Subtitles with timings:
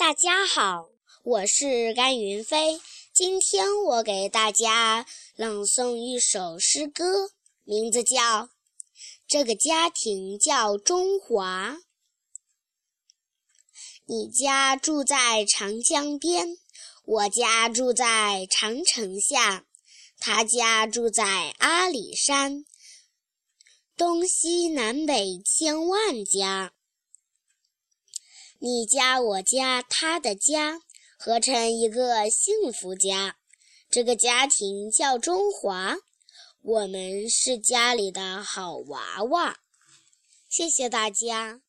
[0.00, 0.88] 大家好，
[1.22, 2.80] 我是甘云飞。
[3.12, 5.04] 今天我给大家
[5.36, 7.32] 朗诵一首诗歌，
[7.64, 8.44] 名字叫
[9.28, 11.72] 《这个家庭叫中华》。
[14.06, 16.56] 你家住在长江边，
[17.04, 19.66] 我家住在长城下，
[20.18, 22.64] 他家住在阿里山，
[23.98, 26.72] 东西南北千万家。
[28.62, 30.80] 你家、我家、他的家，
[31.18, 33.36] 合成一个幸福家。
[33.88, 35.96] 这个家庭叫中华，
[36.60, 39.56] 我们是家里的好娃娃。
[40.50, 41.62] 谢谢大家。